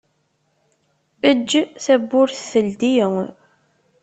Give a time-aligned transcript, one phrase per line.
[1.29, 1.49] Eǧǧ
[1.83, 2.95] tawwurt teldi.